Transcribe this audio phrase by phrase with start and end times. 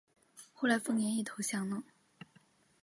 [0.51, 1.83] 后来冯衍也投降了。